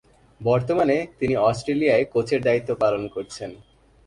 [0.41, 3.51] বর্তমানে তিনি অস্ট্রেলিয়ায় কোচের দায়িত্ব পালন করছেন।